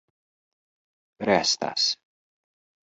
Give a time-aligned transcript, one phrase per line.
[1.29, 1.83] restas